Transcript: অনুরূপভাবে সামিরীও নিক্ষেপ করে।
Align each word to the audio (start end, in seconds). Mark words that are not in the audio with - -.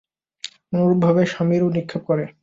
অনুরূপভাবে 0.73 1.21
সামিরীও 1.33 1.73
নিক্ষেপ 1.75 2.01
করে। 2.09 2.25